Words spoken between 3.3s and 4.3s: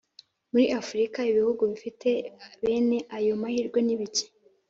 mahirwe ni bike.